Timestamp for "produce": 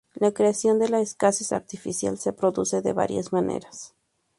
2.33-2.81